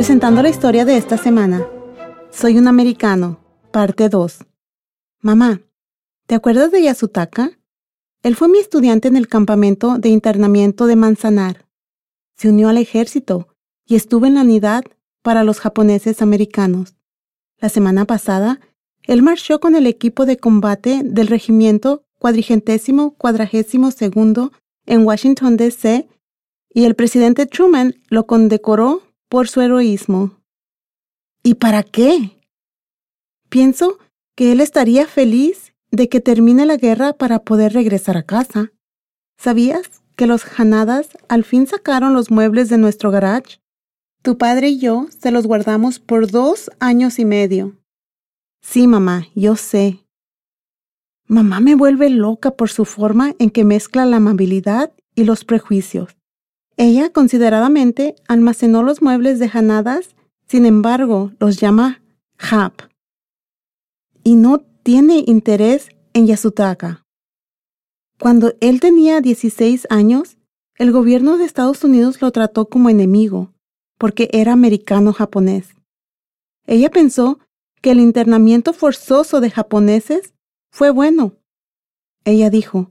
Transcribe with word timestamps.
Presentando 0.00 0.40
la 0.40 0.48
historia 0.48 0.86
de 0.86 0.96
esta 0.96 1.18
semana. 1.18 1.68
Soy 2.30 2.56
un 2.56 2.68
americano, 2.68 3.38
parte 3.70 4.08
2. 4.08 4.46
Mamá, 5.20 5.60
¿te 6.26 6.34
acuerdas 6.34 6.70
de 6.70 6.82
Yasutaka? 6.82 7.50
Él 8.22 8.34
fue 8.34 8.48
mi 8.48 8.60
estudiante 8.60 9.08
en 9.08 9.18
el 9.18 9.28
campamento 9.28 9.98
de 9.98 10.08
internamiento 10.08 10.86
de 10.86 10.96
Manzanar. 10.96 11.66
Se 12.34 12.48
unió 12.48 12.70
al 12.70 12.78
ejército 12.78 13.48
y 13.84 13.94
estuvo 13.94 14.24
en 14.24 14.36
la 14.36 14.40
unidad 14.40 14.84
para 15.20 15.44
los 15.44 15.60
japoneses 15.60 16.22
americanos. 16.22 16.96
La 17.58 17.68
semana 17.68 18.06
pasada, 18.06 18.58
él 19.02 19.20
marchó 19.20 19.60
con 19.60 19.76
el 19.76 19.86
equipo 19.86 20.24
de 20.24 20.38
combate 20.38 21.02
del 21.04 21.26
regimiento 21.26 22.06
cuadrigentésimo 22.18 23.16
cuadragésimo 23.18 23.90
segundo 23.90 24.50
en 24.86 25.04
Washington, 25.04 25.58
D.C., 25.58 26.08
y 26.72 26.84
el 26.84 26.94
presidente 26.94 27.44
Truman 27.44 27.96
lo 28.08 28.26
condecoró 28.26 29.02
por 29.30 29.48
su 29.48 29.60
heroísmo. 29.60 30.32
¿Y 31.42 31.54
para 31.54 31.84
qué? 31.84 32.42
Pienso 33.48 33.98
que 34.36 34.52
él 34.52 34.60
estaría 34.60 35.06
feliz 35.06 35.72
de 35.90 36.08
que 36.08 36.20
termine 36.20 36.66
la 36.66 36.76
guerra 36.76 37.12
para 37.14 37.38
poder 37.44 37.72
regresar 37.72 38.16
a 38.16 38.24
casa. 38.24 38.72
¿Sabías 39.38 40.02
que 40.16 40.26
los 40.26 40.44
Hanadas 40.58 41.10
al 41.28 41.44
fin 41.44 41.66
sacaron 41.66 42.12
los 42.12 42.30
muebles 42.30 42.68
de 42.68 42.78
nuestro 42.78 43.10
garage? 43.10 43.60
Tu 44.22 44.36
padre 44.36 44.70
y 44.70 44.80
yo 44.80 45.06
se 45.16 45.30
los 45.30 45.46
guardamos 45.46 46.00
por 46.00 46.30
dos 46.30 46.70
años 46.80 47.18
y 47.18 47.24
medio. 47.24 47.78
Sí, 48.60 48.86
mamá, 48.86 49.28
yo 49.34 49.54
sé. 49.54 50.04
Mamá 51.26 51.60
me 51.60 51.76
vuelve 51.76 52.10
loca 52.10 52.50
por 52.50 52.68
su 52.68 52.84
forma 52.84 53.34
en 53.38 53.50
que 53.50 53.64
mezcla 53.64 54.04
la 54.06 54.16
amabilidad 54.16 54.92
y 55.14 55.22
los 55.22 55.44
prejuicios. 55.44 56.19
Ella 56.82 57.12
consideradamente 57.12 58.16
almacenó 58.26 58.82
los 58.82 59.02
muebles 59.02 59.38
de 59.38 59.50
Hanadas, 59.52 60.16
sin 60.46 60.64
embargo, 60.64 61.30
los 61.38 61.58
llama 61.58 62.02
Hap. 62.38 62.72
Y 64.24 64.36
no 64.36 64.60
tiene 64.82 65.22
interés 65.26 65.90
en 66.14 66.26
Yasutaka. 66.26 67.04
Cuando 68.18 68.54
él 68.62 68.80
tenía 68.80 69.20
16 69.20 69.88
años, 69.90 70.38
el 70.74 70.90
gobierno 70.90 71.36
de 71.36 71.44
Estados 71.44 71.84
Unidos 71.84 72.22
lo 72.22 72.30
trató 72.30 72.70
como 72.70 72.88
enemigo, 72.88 73.52
porque 73.98 74.30
era 74.32 74.54
americano-japonés. 74.54 75.74
Ella 76.66 76.88
pensó 76.88 77.40
que 77.82 77.90
el 77.90 78.00
internamiento 78.00 78.72
forzoso 78.72 79.42
de 79.42 79.50
japoneses 79.50 80.32
fue 80.70 80.88
bueno. 80.88 81.34
Ella 82.24 82.48
dijo, 82.48 82.90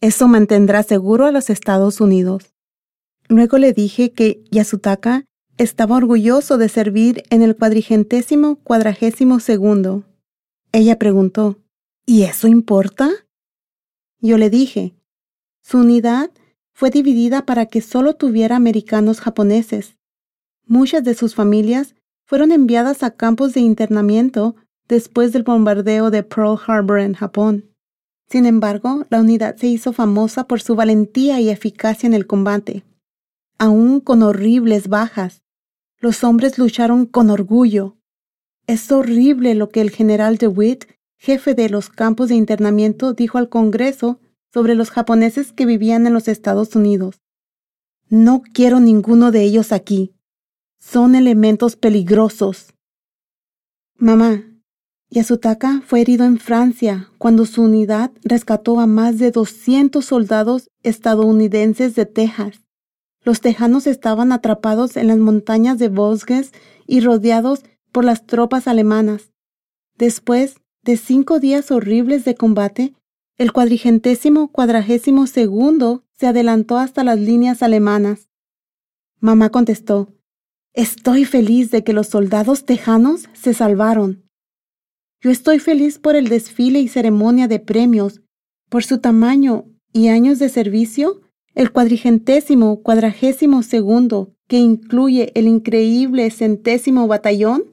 eso 0.00 0.28
mantendrá 0.28 0.84
seguro 0.84 1.26
a 1.26 1.32
los 1.32 1.50
Estados 1.50 2.00
Unidos. 2.00 2.54
Luego 3.28 3.58
le 3.58 3.72
dije 3.72 4.12
que 4.12 4.42
Yasutaka 4.50 5.24
estaba 5.58 5.96
orgulloso 5.96 6.56
de 6.56 6.68
servir 6.68 7.22
en 7.30 7.42
el 7.42 7.56
cuadrigentésimo 7.56 8.56
cuadragésimo 8.56 9.38
segundo. 9.40 10.04
Ella 10.72 10.98
preguntó, 10.98 11.58
¿Y 12.06 12.22
eso 12.22 12.48
importa? 12.48 13.10
Yo 14.20 14.38
le 14.38 14.48
dije, 14.48 14.94
su 15.62 15.78
unidad 15.78 16.30
fue 16.72 16.90
dividida 16.90 17.44
para 17.44 17.66
que 17.66 17.82
solo 17.82 18.14
tuviera 18.14 18.56
americanos 18.56 19.20
japoneses. 19.20 19.96
Muchas 20.66 21.04
de 21.04 21.14
sus 21.14 21.34
familias 21.34 21.94
fueron 22.24 22.50
enviadas 22.50 23.02
a 23.02 23.10
campos 23.10 23.52
de 23.52 23.60
internamiento 23.60 24.56
después 24.88 25.32
del 25.32 25.42
bombardeo 25.42 26.10
de 26.10 26.22
Pearl 26.22 26.58
Harbor 26.66 27.00
en 27.00 27.14
Japón. 27.14 27.64
Sin 28.30 28.46
embargo, 28.46 29.04
la 29.10 29.20
unidad 29.20 29.56
se 29.56 29.66
hizo 29.66 29.92
famosa 29.92 30.46
por 30.46 30.60
su 30.60 30.74
valentía 30.74 31.40
y 31.40 31.50
eficacia 31.50 32.06
en 32.06 32.14
el 32.14 32.26
combate. 32.26 32.84
Aún 33.58 34.00
con 34.00 34.22
horribles 34.22 34.86
bajas, 34.88 35.42
los 35.98 36.22
hombres 36.22 36.58
lucharon 36.58 37.06
con 37.06 37.28
orgullo. 37.28 37.96
Es 38.68 38.92
horrible 38.92 39.56
lo 39.56 39.68
que 39.68 39.80
el 39.80 39.90
general 39.90 40.38
DeWitt, 40.38 40.84
jefe 41.16 41.54
de 41.54 41.68
los 41.68 41.88
campos 41.88 42.28
de 42.28 42.36
internamiento, 42.36 43.14
dijo 43.14 43.36
al 43.36 43.48
Congreso 43.48 44.20
sobre 44.54 44.76
los 44.76 44.90
japoneses 44.90 45.52
que 45.52 45.66
vivían 45.66 46.06
en 46.06 46.14
los 46.14 46.28
Estados 46.28 46.76
Unidos. 46.76 47.20
No 48.08 48.42
quiero 48.54 48.78
ninguno 48.78 49.32
de 49.32 49.42
ellos 49.42 49.72
aquí. 49.72 50.14
Son 50.78 51.16
elementos 51.16 51.74
peligrosos. 51.74 52.74
Mamá, 53.96 54.44
Yasutaka 55.10 55.82
fue 55.84 56.02
herido 56.02 56.24
en 56.24 56.38
Francia 56.38 57.10
cuando 57.18 57.44
su 57.44 57.62
unidad 57.62 58.12
rescató 58.22 58.78
a 58.78 58.86
más 58.86 59.18
de 59.18 59.32
200 59.32 60.04
soldados 60.04 60.70
estadounidenses 60.84 61.96
de 61.96 62.06
Texas. 62.06 62.67
Los 63.24 63.40
tejanos 63.40 63.86
estaban 63.86 64.32
atrapados 64.32 64.96
en 64.96 65.08
las 65.08 65.18
montañas 65.18 65.78
de 65.78 65.88
Vosges 65.88 66.52
y 66.86 67.00
rodeados 67.00 67.64
por 67.92 68.04
las 68.04 68.26
tropas 68.26 68.68
alemanas. 68.68 69.32
Después 69.96 70.56
de 70.82 70.96
cinco 70.96 71.40
días 71.40 71.70
horribles 71.70 72.24
de 72.24 72.34
combate, 72.34 72.94
el 73.36 73.52
cuadrigentésimo 73.52 74.50
cuadragésimo 74.50 75.26
segundo 75.26 76.04
se 76.18 76.26
adelantó 76.26 76.78
hasta 76.78 77.04
las 77.04 77.18
líneas 77.18 77.62
alemanas. 77.62 78.28
Mamá 79.20 79.50
contestó, 79.50 80.08
Estoy 80.74 81.24
feliz 81.24 81.70
de 81.70 81.82
que 81.82 81.92
los 81.92 82.06
soldados 82.06 82.64
tejanos 82.64 83.28
se 83.32 83.52
salvaron. 83.54 84.28
Yo 85.20 85.30
estoy 85.30 85.58
feliz 85.58 85.98
por 85.98 86.14
el 86.14 86.28
desfile 86.28 86.78
y 86.78 86.88
ceremonia 86.88 87.48
de 87.48 87.58
premios, 87.58 88.20
por 88.68 88.84
su 88.84 88.98
tamaño 88.98 89.64
y 89.92 90.08
años 90.08 90.38
de 90.38 90.48
servicio, 90.48 91.20
el 91.58 91.72
cuadrigentésimo 91.72 92.82
cuadragésimo 92.82 93.64
segundo, 93.64 94.32
que 94.46 94.58
incluye 94.58 95.32
el 95.34 95.48
increíble 95.48 96.30
centésimo 96.30 97.08
batallón, 97.08 97.64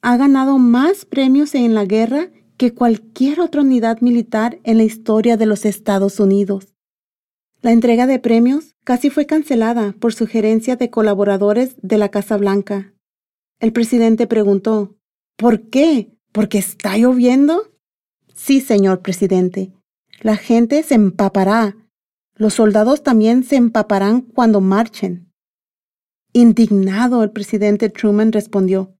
ha 0.00 0.16
ganado 0.16 0.56
más 0.56 1.04
premios 1.04 1.54
en 1.54 1.74
la 1.74 1.84
guerra 1.84 2.30
que 2.56 2.72
cualquier 2.72 3.40
otra 3.40 3.60
unidad 3.60 4.00
militar 4.00 4.58
en 4.64 4.78
la 4.78 4.84
historia 4.84 5.36
de 5.36 5.44
los 5.44 5.66
Estados 5.66 6.20
Unidos. 6.20 6.74
La 7.60 7.72
entrega 7.72 8.06
de 8.06 8.18
premios 8.18 8.74
casi 8.82 9.10
fue 9.10 9.26
cancelada 9.26 9.94
por 10.00 10.14
sugerencia 10.14 10.76
de 10.76 10.88
colaboradores 10.88 11.76
de 11.82 11.98
la 11.98 12.08
Casa 12.08 12.38
Blanca. 12.38 12.94
El 13.60 13.74
presidente 13.74 14.26
preguntó, 14.26 14.96
¿Por 15.36 15.68
qué? 15.68 16.16
¿Porque 16.32 16.56
está 16.56 16.96
lloviendo? 16.96 17.74
Sí, 18.34 18.62
señor 18.62 19.02
presidente. 19.02 19.70
La 20.22 20.36
gente 20.36 20.82
se 20.82 20.94
empapará. 20.94 21.76
Los 22.38 22.54
soldados 22.54 23.02
también 23.02 23.42
se 23.42 23.56
empaparán 23.56 24.22
cuando 24.22 24.60
marchen. 24.60 25.32
Indignado, 26.32 27.24
el 27.24 27.32
presidente 27.32 27.90
Truman 27.90 28.30
respondió, 28.30 28.94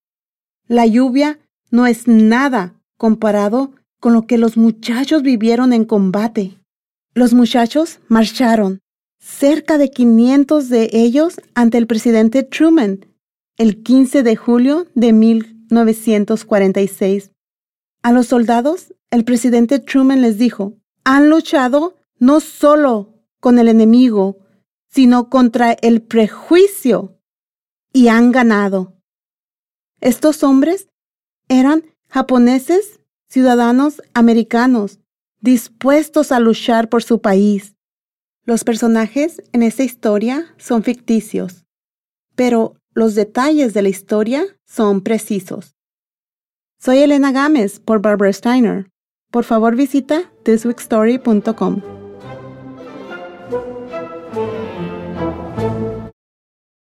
La 0.66 0.86
lluvia 0.86 1.38
no 1.70 1.86
es 1.86 2.08
nada 2.08 2.74
comparado 2.96 3.74
con 4.00 4.12
lo 4.12 4.26
que 4.26 4.38
los 4.38 4.56
muchachos 4.56 5.22
vivieron 5.22 5.72
en 5.72 5.84
combate. 5.84 6.58
Los 7.14 7.32
muchachos 7.32 8.00
marcharon, 8.08 8.80
cerca 9.20 9.78
de 9.78 9.90
500 9.90 10.68
de 10.68 10.90
ellos 10.92 11.40
ante 11.54 11.78
el 11.78 11.86
presidente 11.86 12.42
Truman, 12.42 13.06
el 13.56 13.84
15 13.84 14.24
de 14.24 14.34
julio 14.34 14.88
de 14.96 15.12
1946. 15.12 17.30
A 18.02 18.10
los 18.10 18.26
soldados, 18.26 18.94
el 19.10 19.24
presidente 19.24 19.78
Truman 19.78 20.22
les 20.22 20.38
dijo, 20.38 20.74
han 21.04 21.30
luchado 21.30 21.94
no 22.18 22.40
solo 22.40 23.17
con 23.40 23.58
el 23.58 23.68
enemigo, 23.68 24.38
sino 24.88 25.28
contra 25.28 25.72
el 25.72 26.02
prejuicio, 26.02 27.18
y 27.92 28.08
han 28.08 28.32
ganado. 28.32 28.96
Estos 30.00 30.42
hombres 30.42 30.88
eran 31.48 31.82
japoneses, 32.08 33.00
ciudadanos 33.28 34.02
americanos, 34.14 35.00
dispuestos 35.40 36.32
a 36.32 36.40
luchar 36.40 36.88
por 36.88 37.02
su 37.02 37.20
país. 37.20 37.74
Los 38.44 38.64
personajes 38.64 39.42
en 39.52 39.62
esta 39.62 39.82
historia 39.82 40.54
son 40.56 40.82
ficticios, 40.82 41.66
pero 42.34 42.76
los 42.94 43.14
detalles 43.14 43.74
de 43.74 43.82
la 43.82 43.88
historia 43.90 44.44
son 44.64 45.02
precisos. 45.02 45.76
Soy 46.80 46.98
Elena 46.98 47.32
Gámez 47.32 47.80
por 47.80 48.00
Barbara 48.00 48.32
Steiner. 48.32 48.90
Por 49.30 49.44
favor 49.44 49.76
visita 49.76 50.32
thisweekstory.com. 50.44 52.07